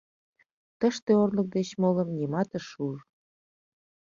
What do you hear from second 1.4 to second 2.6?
деч молым нимат